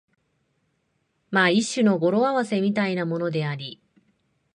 [1.29, 3.79] まあ一種の語呂合せみたいなものであり、